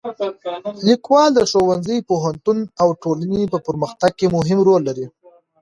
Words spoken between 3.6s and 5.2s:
پرمختګ کې مهم رول لري.